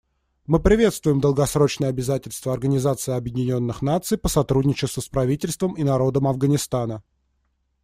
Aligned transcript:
Мы 0.47 0.59
приветствуем 0.59 1.21
долгосрочные 1.21 1.89
обязательства 1.89 2.53
Организации 2.53 3.13
Объединенных 3.13 3.83
Наций 3.83 4.17
по 4.17 4.29
сотрудничеству 4.29 4.99
с 4.99 5.07
правительством 5.07 5.73
и 5.75 5.83
народом 5.83 6.27
Афганистана. 6.27 7.03